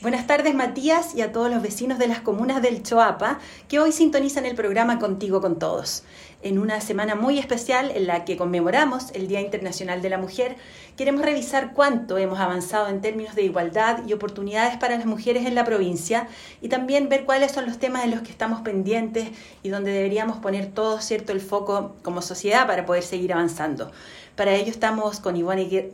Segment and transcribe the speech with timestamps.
[0.00, 3.90] Buenas tardes Matías y a todos los vecinos de las comunas del Choapa que hoy
[3.90, 6.04] sintonizan el programa Contigo con Todos.
[6.40, 10.54] En una semana muy especial en la que conmemoramos el Día Internacional de la Mujer,
[10.96, 15.56] queremos revisar cuánto hemos avanzado en términos de igualdad y oportunidades para las mujeres en
[15.56, 16.28] la provincia
[16.62, 19.30] y también ver cuáles son los temas en los que estamos pendientes
[19.64, 23.90] y donde deberíamos poner todo cierto el foco como sociedad para poder seguir avanzando.
[24.36, 25.90] Para ello estamos con Ivonne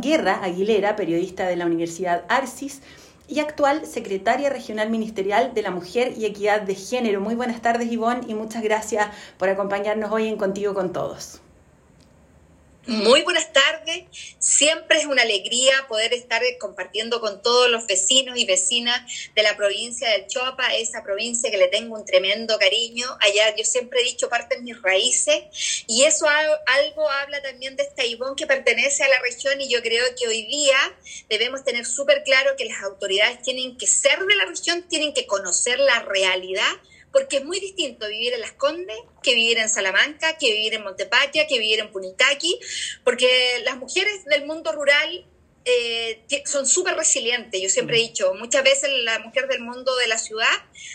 [0.00, 2.82] Guerra Aguilera, periodista de la Universidad Arcis,
[3.28, 7.20] y actual secretaria regional ministerial de la Mujer y Equidad de Género.
[7.20, 11.42] Muy buenas tardes, Ivonne, y muchas gracias por acompañarnos hoy en Contigo con Todos.
[12.86, 14.04] Muy buenas tardes.
[14.38, 19.02] Siempre es una alegría poder estar compartiendo con todos los vecinos y vecinas
[19.34, 23.06] de la provincia del Choapa, esa provincia que le tengo un tremendo cariño.
[23.20, 27.82] Allá yo siempre he dicho parte de mis raíces y eso algo habla también de
[27.82, 30.78] esta Ivón que pertenece a la región y yo creo que hoy día
[31.28, 35.26] debemos tener súper claro que las autoridades tienen que ser de la región, tienen que
[35.26, 36.72] conocer la realidad
[37.12, 40.84] porque es muy distinto vivir en Las Condes que vivir en Salamanca, que vivir en
[40.84, 42.58] Montepatria, que vivir en Punitaqui,
[43.04, 45.26] porque las mujeres del mundo rural
[45.70, 47.60] eh, son súper resilientes.
[47.60, 48.06] Yo siempre he mm.
[48.06, 50.48] dicho, muchas veces la mujer del mundo de la ciudad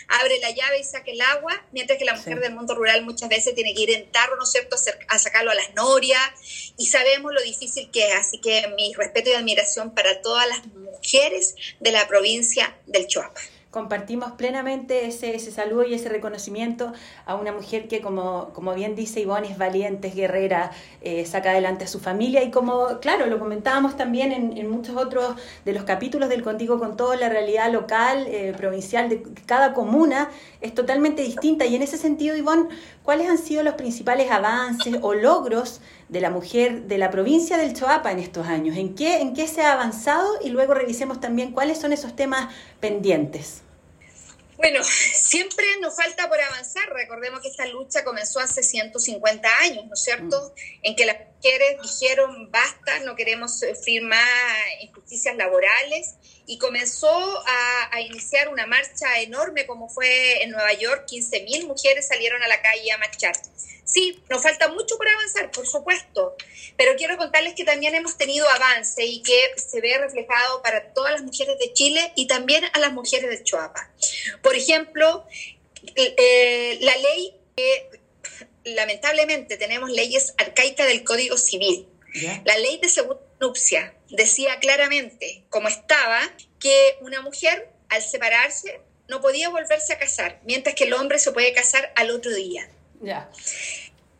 [0.08, 3.28] abre la llave y saca el agua, mientras que la mujer del mundo rural muchas
[3.28, 4.76] veces tiene que ir en tarro, ¿no es cierto?,
[5.08, 8.14] a sacarlo a las norias y sabemos lo difícil que es.
[8.16, 13.40] Así que mi respeto y admiración para todas las mujeres de la provincia del Choapa
[13.74, 16.92] compartimos plenamente ese, ese saludo y ese reconocimiento
[17.26, 20.70] a una mujer que, como, como bien dice Ivonne, es valiente, es guerrera,
[21.02, 25.34] eh, saca adelante a su familia y como, claro, lo comentábamos también en, muchos otros
[25.64, 30.30] de los capítulos del Contigo con todo, la realidad local, eh, provincial de cada comuna
[30.60, 32.68] es totalmente distinta y en ese sentido, Ivonne,
[33.02, 37.74] ¿cuáles han sido los principales avances o logros de la mujer de la provincia del
[37.74, 38.76] Choapa en estos años?
[38.76, 40.28] ¿En qué, en qué se ha avanzado?
[40.44, 43.63] Y luego revisemos también cuáles son esos temas pendientes.
[44.56, 44.82] Bueno,
[45.14, 46.88] siempre nos falta por avanzar.
[46.92, 50.40] Recordemos que esta lucha comenzó hace 150 años, ¿no es cierto?
[50.40, 50.78] Mm.
[50.82, 54.28] En que las mujeres dijeron, basta, no queremos sufrir más
[54.80, 56.14] injusticias laborales,
[56.46, 57.08] y comenzó
[57.46, 61.06] a, a iniciar una marcha enorme como fue en Nueva York.
[61.08, 63.34] 15.000 mujeres salieron a la calle a marchar.
[63.84, 66.36] Sí, nos falta mucho por avanzar, por supuesto,
[66.76, 71.12] pero quiero contarles que también hemos tenido avance y que se ve reflejado para todas
[71.12, 73.90] las mujeres de Chile y también a las mujeres de Choapa.
[74.42, 75.26] Por ejemplo,
[75.94, 78.00] eh, la ley que
[78.64, 81.88] lamentablemente tenemos leyes arcaicas del Código Civil.
[82.44, 86.20] La ley de segunda nupcia decía claramente, como estaba,
[86.60, 91.32] que una mujer al separarse no podía volverse a casar, mientras que el hombre se
[91.32, 92.68] puede casar al otro día.
[93.04, 93.30] Ya.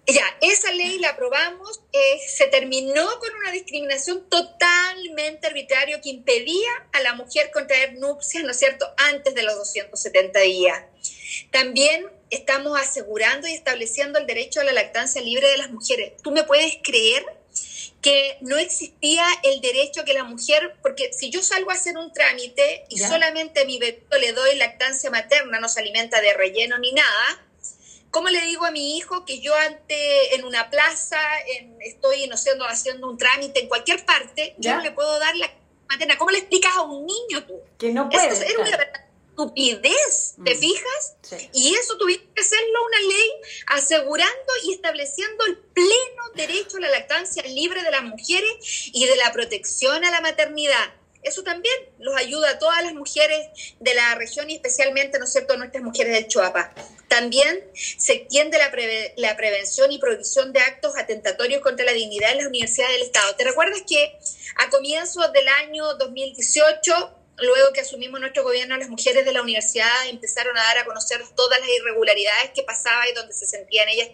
[0.06, 6.70] Ya, esa ley la aprobamos, eh, se terminó con una discriminación totalmente arbitraria que impedía
[6.92, 10.82] a la mujer contraer nupcias, ¿no es cierto?, antes de los 270 días.
[11.50, 16.12] También estamos asegurando y estableciendo el derecho a la lactancia libre de las mujeres.
[16.22, 17.24] ¿Tú me puedes creer
[18.02, 21.96] que no existía el derecho a que la mujer, porque si yo salgo a hacer
[21.96, 26.34] un trámite y solamente a mi bebé le doy lactancia materna, no se alimenta de
[26.34, 27.46] relleno ni nada,
[28.14, 31.18] ¿Cómo le digo a mi hijo que yo ante en una plaza,
[31.80, 35.52] estoy no sé, haciendo un trámite en cualquier parte, yo no le puedo dar la
[35.88, 36.16] materna?
[36.16, 37.60] ¿Cómo le explicas a un niño tú?
[37.76, 38.28] Que no puede.
[38.28, 38.70] Esto era una
[39.30, 40.58] estupidez, ¿te mm.
[40.58, 41.16] fijas?
[41.52, 43.30] Y eso tuviste que hacerlo una ley
[43.66, 49.16] asegurando y estableciendo el pleno derecho a la lactancia libre de las mujeres y de
[49.16, 50.94] la protección a la maternidad.
[51.24, 55.32] Eso también los ayuda a todas las mujeres de la región y especialmente, ¿no es
[55.32, 56.72] cierto?, a nuestras mujeres del Choapa.
[57.14, 58.72] También se extiende la,
[59.16, 63.36] la prevención y prohibición de actos atentatorios contra la dignidad en las universidades del Estado.
[63.36, 64.18] ¿Te recuerdas que
[64.56, 70.08] a comienzos del año 2018 luego que asumimos nuestro gobierno, las mujeres de la universidad
[70.08, 74.08] empezaron a dar a conocer todas las irregularidades que pasaba y donde se sentían ellas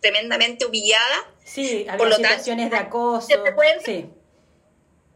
[0.00, 1.20] tremendamente humilladas.
[1.44, 3.28] Sí, había Por situaciones de acoso.
[3.84, 4.06] Sí.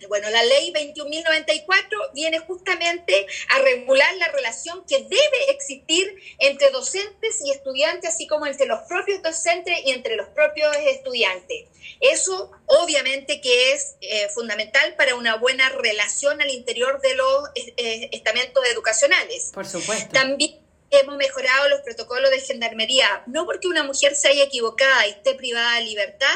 [0.06, 7.41] Bueno, la ley 21.094 viene justamente a regular la relación que debe existir entre docentes
[7.45, 11.66] y estudiantes, así como entre los propios docentes y entre los propios estudiantes.
[12.00, 18.09] Eso obviamente que es eh, fundamental para una buena relación al interior de los eh,
[18.12, 19.51] estamentos educacionales.
[19.53, 20.12] Por supuesto.
[20.12, 23.23] También hemos mejorado los protocolos de gendarmería.
[23.27, 26.35] No porque una mujer se haya equivocada y esté privada de libertad,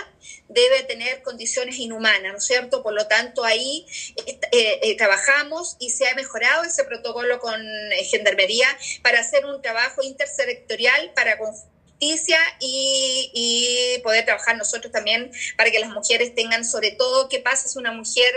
[0.48, 2.82] debe tener condiciones inhumanas, ¿no es cierto?
[2.82, 3.86] Por lo tanto, ahí
[4.26, 4.40] eh,
[4.82, 8.66] eh, trabajamos y se ha mejorado ese protocolo con eh, gendarmería
[9.02, 15.78] para hacer un trabajo intersectorial para justicia y, y, poder trabajar nosotros también para que
[15.78, 18.32] las mujeres tengan, sobre todo, qué pasa si una mujer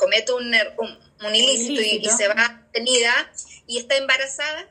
[0.00, 3.12] comete un, er, un, ilícito, Y, se va tenida
[3.66, 4.68] y está embarazada,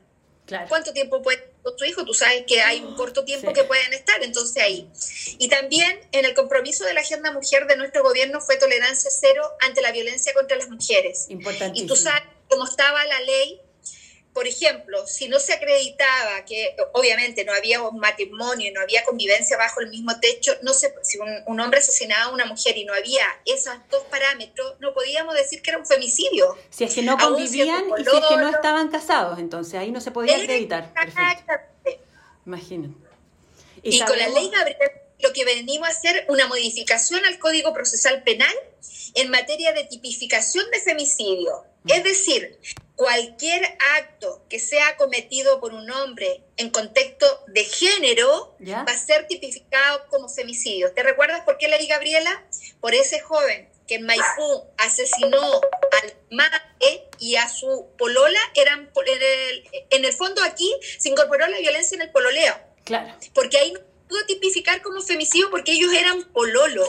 [0.67, 2.05] ¿cuánto tiempo puede con tu hijo?
[2.05, 4.89] Tú sabes que hay un corto tiempo que pueden estar, entonces ahí.
[5.37, 9.43] Y también en el compromiso de la Agenda Mujer de nuestro gobierno fue tolerancia cero
[9.61, 11.27] ante la violencia contra las mujeres.
[11.73, 13.61] Y tú sabes cómo estaba la ley
[14.33, 19.57] por ejemplo, si no se acreditaba que obviamente no había un matrimonio, no había convivencia
[19.57, 22.93] bajo el mismo techo, no se, si un, hombre asesinaba a una mujer y no
[22.93, 26.55] había esos dos parámetros, no podíamos decir que era un femicidio.
[26.69, 29.99] Si es que no convivían y si es que no estaban casados, entonces ahí no
[29.99, 30.93] se podía acreditar.
[32.45, 32.95] Imaginen.
[33.81, 34.91] Y, con la ley Gabriel
[35.21, 38.53] lo que venimos a hacer una modificación al Código Procesal Penal
[39.15, 41.65] en materia de tipificación de femicidio.
[41.87, 42.57] Es decir,
[42.99, 49.25] cualquier acto que sea cometido por un hombre en contexto de género va a ser
[49.25, 50.91] tipificado como femicidio.
[50.91, 52.43] ¿Te recuerdas por qué le di Gabriela?
[52.81, 59.21] Por ese joven que en Maipú asesinó al madre y a su polola, eran en
[59.21, 62.53] el, en el fondo aquí se incorporó la violencia en el pololeo.
[62.83, 63.15] Claro.
[63.33, 63.79] Porque ahí no
[64.09, 66.83] pudo tipificar como femicidio porque ellos eran pololo.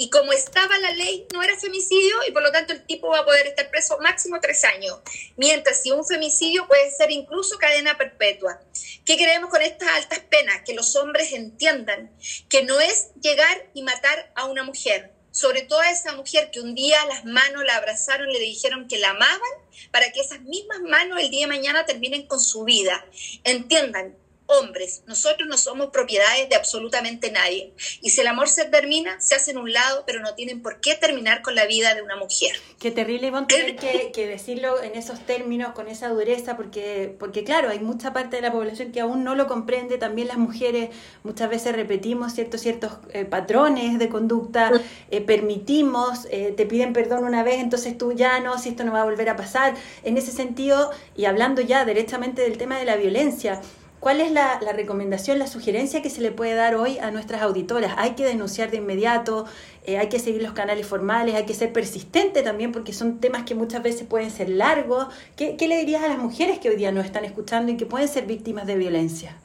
[0.00, 3.18] Y como estaba la ley, no era femicidio y por lo tanto el tipo va
[3.18, 4.98] a poder estar preso máximo tres años.
[5.36, 8.62] Mientras si un femicidio puede ser incluso cadena perpetua.
[9.04, 10.62] ¿Qué queremos con estas altas penas?
[10.64, 12.10] Que los hombres entiendan
[12.48, 15.12] que no es llegar y matar a una mujer.
[15.32, 18.96] Sobre todo a esa mujer que un día las manos la abrazaron, le dijeron que
[18.96, 19.50] la amaban,
[19.90, 23.04] para que esas mismas manos el día de mañana terminen con su vida.
[23.44, 24.16] Entiendan,
[24.58, 27.72] hombres, nosotros no somos propiedades de absolutamente nadie.
[28.00, 30.80] Y si el amor se termina, se hace en un lado, pero no tienen por
[30.80, 32.52] qué terminar con la vida de una mujer.
[32.78, 33.76] Qué terrible, Ivonne, tener
[34.12, 38.42] que, decirlo en esos términos, con esa dureza, porque, porque claro, hay mucha parte de
[38.42, 40.90] la población que aún no lo comprende, también las mujeres
[41.22, 44.70] muchas veces repetimos ciertos, ciertos eh, patrones de conducta,
[45.10, 48.92] eh, permitimos, eh, te piden perdón una vez, entonces tú ya no, si esto no
[48.92, 49.74] va a volver a pasar.
[50.04, 53.60] En ese sentido, y hablando ya directamente del tema de la violencia,
[54.00, 57.92] ¿Cuál es la, recomendación, la sugerencia que se le puede dar hoy a nuestras auditoras?
[57.98, 59.44] Hay que denunciar de inmediato,
[59.84, 63.44] eh, hay que seguir los canales formales, hay que ser persistente también porque son temas
[63.44, 65.08] que muchas veces pueden ser largos.
[65.36, 68.08] ¿Qué, le dirías a las mujeres que hoy día nos están escuchando y que pueden
[68.08, 69.36] ser víctimas de violencia?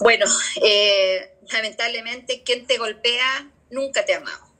[0.00, 0.26] Bueno,
[0.62, 4.52] eh, lamentablemente quien te golpea nunca te ha amado.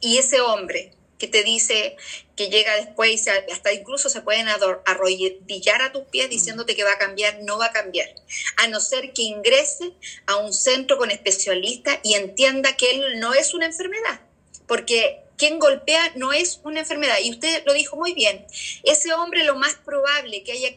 [0.00, 0.92] Y ese hombre
[1.22, 1.94] que te dice
[2.34, 6.98] que llega después, hasta incluso se pueden arrodillar a tus pies diciéndote que va a
[6.98, 8.08] cambiar, no va a cambiar,
[8.56, 9.92] a no ser que ingrese
[10.26, 14.20] a un centro con especialistas y entienda que él no es una enfermedad,
[14.66, 17.16] porque quien golpea no es una enfermedad.
[17.22, 18.46] Y usted lo dijo muy bien,
[18.84, 20.76] ese hombre lo más probable que haya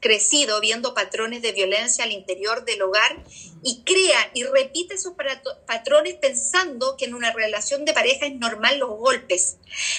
[0.00, 3.24] crecido viendo patrones de violencia al interior del hogar
[3.62, 5.14] y crea y repite esos
[5.66, 9.56] patrones pensando que en una relación de pareja es normal los golpes.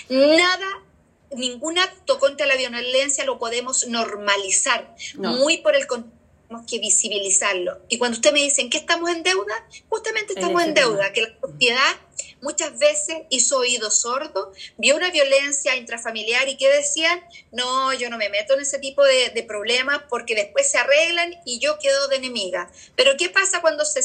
[0.10, 0.84] Nada
[1.36, 4.96] ningún acto contra la violencia lo podemos normalizar.
[5.16, 7.80] Muy por el contrario, tenemos que visibilizarlo.
[7.90, 9.54] Y cuando usted me dice, ¿en qué estamos en deuda?
[9.90, 11.96] Justamente estamos en deuda, que la sociedad
[12.42, 17.22] muchas veces hizo oído sordo, vio una violencia intrafamiliar y que decían,
[17.52, 21.60] no, yo no me meto en ese tipo de, problemas porque después se arreglan y
[21.60, 22.70] yo quedo de enemiga.
[22.96, 24.02] Pero ¿qué pasa cuando se,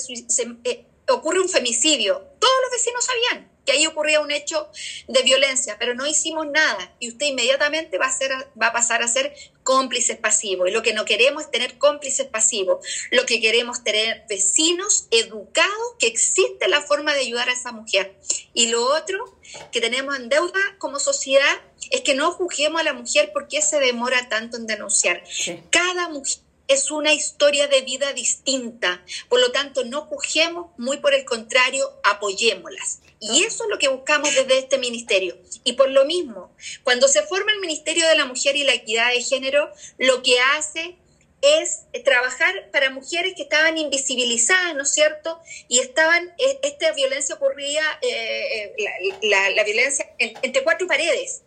[0.64, 2.24] eh, ocurre un femicidio?
[2.38, 4.68] Todos los vecinos sabían que ahí ocurría un hecho
[5.08, 9.02] de violencia, pero no hicimos nada y usted inmediatamente va a, ser, va a pasar
[9.02, 10.68] a ser cómplices pasivos.
[10.68, 15.06] Y lo que no queremos es tener cómplices pasivos, lo que queremos es tener vecinos
[15.10, 18.16] educados, que existe la forma de ayudar a esa mujer.
[18.52, 19.38] Y lo otro
[19.72, 23.80] que tenemos en deuda como sociedad es que no juzguemos a la mujer porque se
[23.80, 25.22] demora tanto en denunciar.
[25.70, 29.04] Cada mujer es una historia de vida distinta.
[29.28, 33.00] Por lo tanto, no juzguemos, muy por el contrario, apoyémoslas.
[33.32, 35.36] Y eso es lo que buscamos desde este ministerio.
[35.64, 39.12] Y por lo mismo, cuando se forma el Ministerio de la Mujer y la Equidad
[39.12, 40.96] de Género, lo que hace
[41.40, 45.40] es trabajar para mujeres que estaban invisibilizadas, ¿no es cierto?
[45.68, 51.42] Y estaban, e, esta violencia ocurría, eh, eh, la, violencia entre cuatro paredes.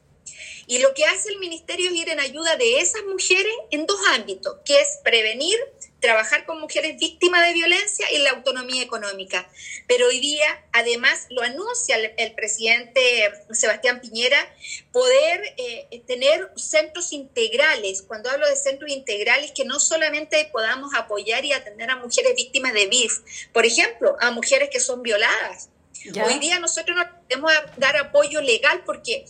[0.70, 4.00] Y lo que hace el ministerio es ir en ayuda de esas mujeres en dos
[4.14, 5.58] ámbitos, que es prevenir,
[6.02, 9.50] trabajar con mujeres víctimas de violencia y la autonomía económica.
[9.88, 14.38] Pero hoy día, además, lo anuncia el, presidente Sebastián Piñera,
[14.92, 18.02] poder eh, tener centros integrales.
[18.02, 22.74] Cuando hablo de centros integrales, que no solamente podamos apoyar y atender a mujeres víctimas
[22.74, 23.20] de BIF,
[23.54, 25.70] por ejemplo, a mujeres que son violadas.
[26.26, 29.26] Hoy día nosotros no podemos dar apoyo legal porque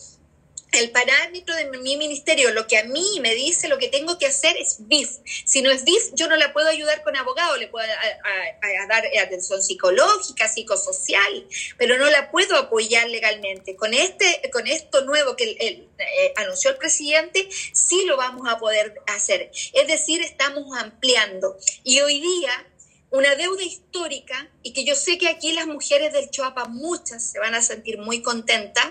[0.80, 4.28] el parámetro de mi ministerio, lo que a mí me dice, lo que tengo que
[4.28, 5.10] hacer es BIF.
[5.46, 9.62] Si no es BIF, yo no la puedo ayudar con abogado, le puedo dar atención
[9.62, 13.76] psicológica, psicosocial, pero no la puedo apoyar legalmente.
[13.76, 18.96] Con, este, con esto nuevo que eh, anunció el presidente, sí lo vamos a poder
[19.08, 19.52] hacer.
[19.74, 21.58] Es decir, estamos ampliando.
[21.84, 22.68] Y hoy día
[23.10, 27.40] una deuda histórica y que yo sé que aquí las mujeres del Choapa, muchas se
[27.40, 28.86] van a sentir muy contentas,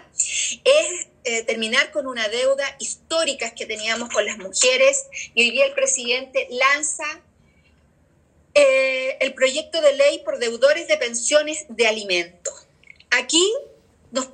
[0.65, 5.67] es eh, terminar con una deuda histórica que teníamos con las mujeres y hoy día
[5.67, 7.05] el presidente lanza
[8.55, 12.67] eh, el proyecto de ley por deudores de pensiones de alimentos.
[13.11, 13.53] Aquí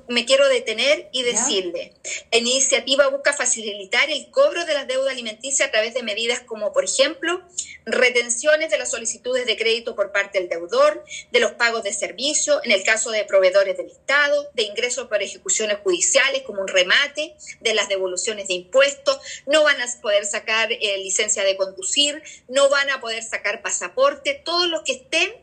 [0.07, 1.93] me quiero detener y decirle,
[2.31, 6.73] la iniciativa busca facilitar el cobro de las deudas alimenticias a través de medidas como,
[6.73, 7.41] por ejemplo,
[7.85, 12.61] retenciones de las solicitudes de crédito por parte del deudor, de los pagos de servicio,
[12.63, 17.35] en el caso de proveedores del Estado, de ingresos por ejecuciones judiciales como un remate,
[17.61, 22.69] de las devoluciones de impuestos, no van a poder sacar eh, licencia de conducir, no
[22.69, 25.33] van a poder sacar pasaporte, todos los que estén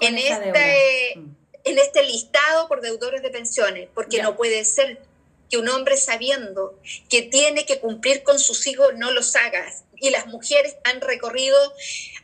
[0.00, 1.14] en este...
[1.64, 5.00] En este listado por deudores de pensiones, porque no puede ser
[5.50, 6.78] que un hombre sabiendo
[7.08, 9.66] que tiene que cumplir con sus hijos no los haga.
[9.96, 11.56] Y las mujeres han recorrido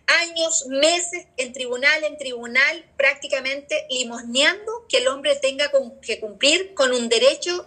[0.06, 5.70] años, meses en tribunal, en tribunal, prácticamente limosneando que el hombre tenga
[6.02, 7.64] que cumplir con un derecho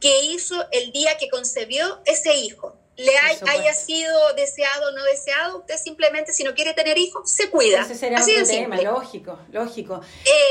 [0.00, 5.58] que hizo el día que concebió ese hijo le haya sido deseado o no deseado,
[5.58, 7.82] usted simplemente si no quiere tener hijos, se cuida.
[7.82, 10.00] Ese será Así de tema, lógico, lógico.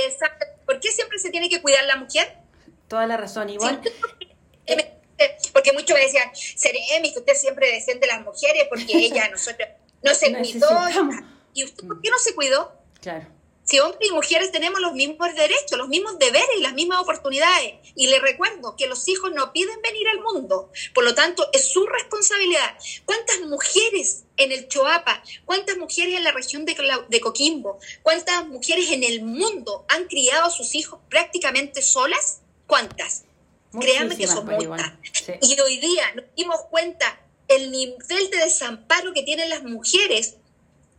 [0.06, 0.46] Exacto.
[0.74, 2.36] ¿Por qué siempre se tiene que cuidar la mujer?
[2.88, 3.80] Toda la razón, igual.
[5.53, 9.70] porque muchos me decían, Seremi, que usted siempre defiende a las mujeres porque ella nosotros
[10.01, 10.68] no se cuidó.
[11.53, 12.74] ¿Y usted por qué no se cuidó?
[13.01, 13.33] Claro
[13.74, 17.74] si hombres y mujeres tenemos los mismos derechos, los mismos deberes y las mismas oportunidades.
[17.96, 21.70] Y le recuerdo que los hijos no piden venir al mundo, por lo tanto es
[21.70, 22.77] su responsabilidad.
[23.06, 26.75] ¿Cuántas mujeres en el Choapa, cuántas mujeres en la región de,
[27.10, 32.42] de Coquimbo, cuántas mujeres en el mundo han criado a sus hijos prácticamente solas?
[32.68, 33.24] ¿Cuántas?
[33.80, 34.94] Créanme que son pues, muchas.
[35.42, 40.36] Y hoy día nos dimos cuenta el nivel de desamparo que tienen las mujeres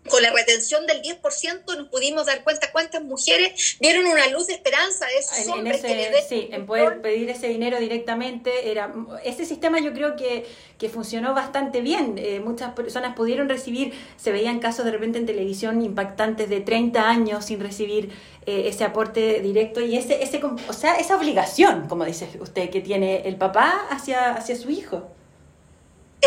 [0.09, 4.55] con la retención del 10% nos pudimos dar cuenta cuántas mujeres dieron una luz de
[4.55, 5.83] esperanza de esos hombres
[6.29, 8.71] Sí, en poder pedir ese dinero directamente.
[8.71, 8.93] Era,
[9.25, 10.47] ese sistema yo creo que,
[10.79, 12.17] que funcionó bastante bien.
[12.19, 17.09] Eh, muchas personas pudieron recibir, se veían casos de repente en televisión impactantes de 30
[17.09, 18.11] años sin recibir
[18.47, 22.81] eh, ese aporte directo y ese, ese, o sea, esa obligación, como dice usted, que
[22.81, 25.11] tiene el papá hacia, hacia su hijo.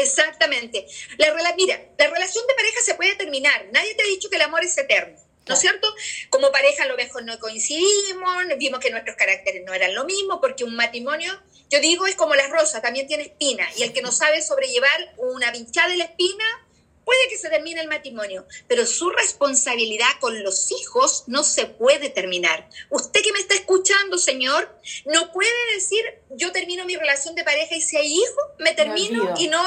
[0.01, 0.86] Exactamente.
[1.18, 3.68] La, mira, la relación de pareja se puede terminar.
[3.72, 5.18] Nadie te ha dicho que el amor es eterno.
[5.48, 5.88] ¿No es cierto?
[6.30, 10.42] Como pareja a lo mejor no coincidimos, vimos que nuestros caracteres no eran lo mismo,
[10.42, 14.01] porque un matrimonio, yo digo, es como las rosas, también tiene espina, y el que
[14.01, 16.44] no sabe sobrellevar una pinchada de la espina,
[17.08, 22.10] puede que se termine el matrimonio, pero su responsabilidad con los hijos no se puede
[22.10, 22.70] terminar.
[22.89, 27.75] Usted que me está escuchando, señor, no puede decir, yo termino mi relación de pareja
[27.75, 29.66] y si hay hijo, me termino y no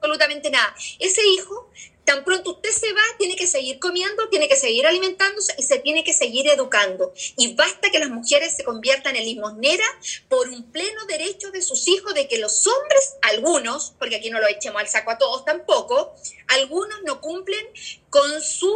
[0.00, 0.74] absolutamente nada.
[0.98, 1.70] Ese hijo,
[2.04, 5.78] tan pronto usted se va, tiene que seguir comiendo, tiene que seguir alimentándose y se
[5.78, 7.12] tiene que seguir educando.
[7.36, 9.84] Y basta que las mujeres se conviertan en limosnera
[10.28, 14.40] por un pleno derecho de sus hijos de que los hombres, algunos, porque aquí no
[14.40, 16.14] lo echemos al saco a todos tampoco,
[16.48, 17.64] algunos no cumplen
[18.08, 18.74] con su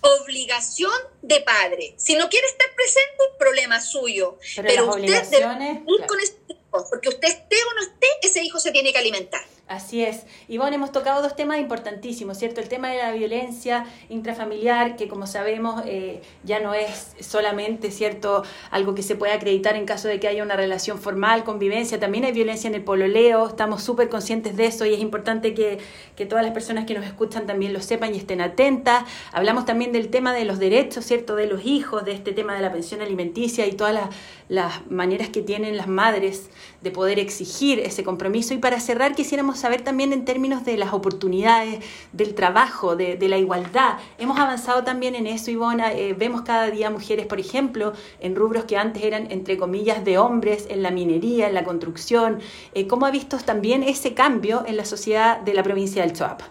[0.00, 0.92] obligación
[1.22, 1.94] de padre.
[1.96, 4.38] Si no quiere estar presente, problema suyo.
[4.56, 8.58] Pero, usted debe ir con ese hijo, porque usted esté o no esté, ese hijo
[8.60, 9.44] se tiene que alimentar.
[9.66, 10.26] Así es.
[10.46, 12.60] Y bueno, hemos tocado dos temas importantísimos, ¿cierto?
[12.60, 18.42] El tema de la violencia intrafamiliar, que como sabemos eh, ya no es solamente, ¿cierto?,
[18.70, 22.26] algo que se puede acreditar en caso de que haya una relación formal, convivencia, también
[22.26, 25.78] hay violencia en el pololeo, estamos súper conscientes de eso y es importante que,
[26.14, 29.04] que, todas las personas que nos escuchan también lo sepan y estén atentas.
[29.32, 32.60] Hablamos también del tema de los derechos, ¿cierto?, de los hijos, de este tema de
[32.60, 34.10] la pensión alimenticia y todas las,
[34.48, 36.50] las maneras que tienen las madres
[36.82, 38.54] de poder exigir ese compromiso.
[38.54, 43.38] Y para cerrar, quisiéramos saber también en términos de las oportunidades, del trabajo, de, la
[43.38, 43.98] igualdad.
[44.18, 45.92] Hemos avanzado también en eso, Ivona.
[45.92, 50.18] Eh, vemos cada día mujeres, por ejemplo, en rubros que antes eran, entre comillas, de
[50.18, 52.40] hombres, en la minería, en la construcción.
[52.74, 56.50] Eh, ¿Cómo ha visto también ese cambio en la sociedad de la provincia del Choapa?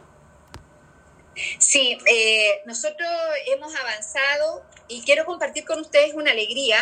[1.59, 3.09] Sí, eh, nosotros
[3.47, 6.77] hemos avanzado y quiero compartir con ustedes una alegría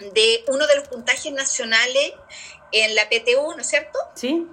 [0.00, 2.12] de uno de los puntajes nacionales
[2.72, 3.98] en la PTU, ¿no es cierto?
[4.14, 4.46] Sí.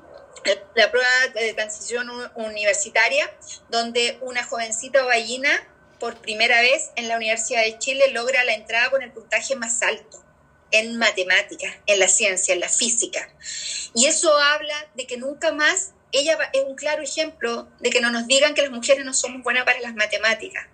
[0.76, 3.32] La prueba de transición universitaria,
[3.70, 5.50] donde una jovencita ballina,
[6.00, 9.82] por primera vez en la Universidad de Chile, logra la entrada con el puntaje más
[9.82, 10.24] alto
[10.72, 13.30] en matemáticas, en la ciencia, en la física.
[13.94, 18.12] Y eso habla de que nunca más, ella es un claro ejemplo de que no
[18.12, 20.68] nos digan que las mujeres no somos buenas para las matemáticas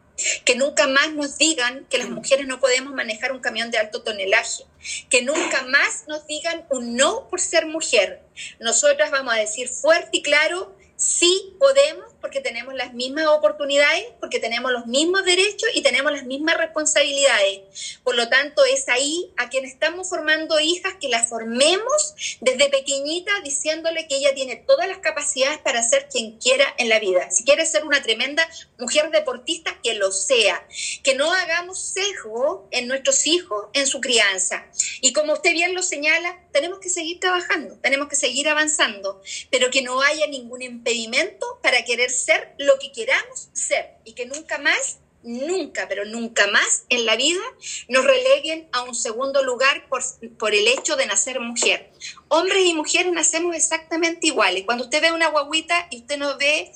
[0.45, 4.03] que nunca más nos digan que las mujeres no podemos manejar un camión de alto
[4.03, 4.65] tonelaje,
[5.09, 8.21] que nunca más nos digan un no por ser mujer.
[8.59, 14.39] Nosotras vamos a decir fuerte y claro, sí podemos porque tenemos las mismas oportunidades, porque
[14.39, 17.99] tenemos los mismos derechos y tenemos las mismas responsabilidades.
[18.03, 23.31] Por lo tanto, es ahí a quien estamos formando hijas que las formemos desde pequeñita
[23.43, 27.29] diciéndole que ella tiene todas las capacidades para ser quien quiera en la vida.
[27.31, 28.47] Si quiere ser una tremenda
[28.77, 30.65] mujer deportista, que lo sea.
[31.03, 34.65] Que no hagamos sesgo en nuestros hijos en su crianza.
[35.01, 39.69] Y como usted bien lo señala, tenemos que seguir trabajando, tenemos que seguir avanzando, pero
[39.71, 44.57] que no haya ningún impedimento para querer ser lo que queramos ser y que nunca
[44.57, 47.41] más, nunca, pero nunca más en la vida
[47.87, 50.01] nos releguen a un segundo lugar por,
[50.37, 51.91] por el hecho de nacer mujer.
[52.27, 54.63] Hombres y mujeres nacemos exactamente iguales.
[54.65, 56.71] Cuando usted ve una guaguita y usted no ve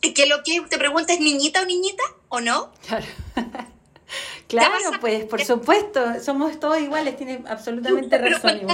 [0.00, 2.72] que lo que usted pregunta es niñita o niñita o no.
[2.86, 3.06] Claro.
[4.48, 8.66] Claro, pues por supuesto, somos todos iguales, tiene absolutamente razón.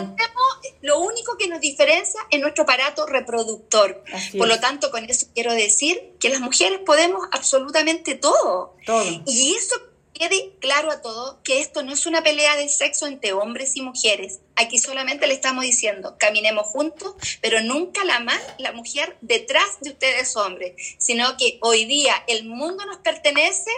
[0.82, 4.02] lo único que nos diferencia es nuestro aparato reproductor.
[4.38, 8.76] por lo tanto, con eso quiero decir que las mujeres podemos absolutamente todo.
[8.86, 9.22] Todo.
[9.26, 9.74] Y eso
[10.14, 13.83] quede claro a todos que esto no es una pelea de sexo entre hombres y
[13.83, 14.40] mujeres.
[14.56, 19.90] Aquí solamente le estamos diciendo, caminemos juntos, pero nunca la más la mujer detrás de
[19.90, 23.71] ustedes hombres, sino que hoy día el mundo nos pertenece,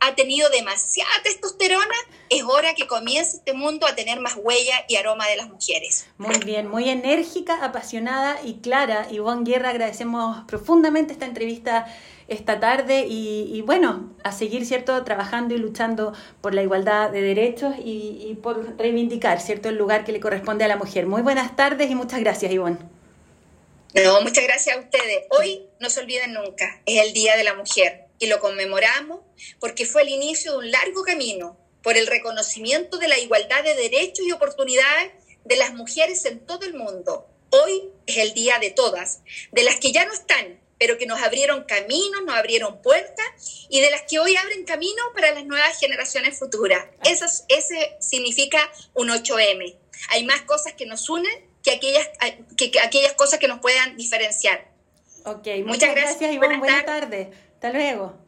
[0.00, 1.94] ha tenido demasiada testosterona,
[2.28, 6.06] es hora que comience este mundo a tener más huella y aroma de las mujeres.
[6.18, 9.06] Muy bien, muy enérgica, apasionada y clara.
[9.12, 11.86] Ivonne Guerra, agradecemos profundamente esta entrevista
[12.28, 17.74] esta tarde y, bueno, a seguir, ¿cierto?, trabajando y luchando por la igualdad de derechos
[17.78, 21.06] y, por reivindicar, ¿cierto?, el lugar que le corresponde a la mujer.
[21.06, 22.78] Muy buenas tardes y muchas gracias, Ivonne.
[23.94, 25.24] No, muchas gracias a ustedes.
[25.30, 29.20] Hoy no se olviden nunca, es el Día de la Mujer y lo conmemoramos
[29.60, 33.74] porque fue el inicio de un largo camino por el reconocimiento de la igualdad de
[33.74, 35.12] derechos y oportunidades
[35.44, 37.26] de las mujeres en todo el mundo.
[37.50, 41.22] Hoy es el día de todas, de las que ya no están, pero que nos
[41.22, 45.78] abrieron caminos, nos abrieron puertas y de las que hoy abren camino para las nuevas
[45.78, 46.86] generaciones futuras.
[47.04, 48.58] Eso, ese significa
[48.94, 49.76] un 8M.
[50.10, 51.32] Hay más cosas que nos unen
[51.62, 52.08] que aquellas,
[52.56, 54.68] que, aquellas cosas que nos puedan diferenciar.
[55.24, 56.58] Ok, muchas, gracias, Iván.
[56.60, 57.28] Buenas tardes.
[57.54, 58.23] Hasta luego.